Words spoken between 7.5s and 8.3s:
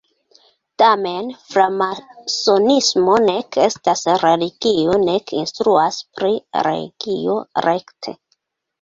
rekte.